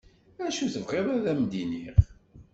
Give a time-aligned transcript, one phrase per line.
[0.47, 1.97] Acu tebɣiḍ ad am-d-iniɣ?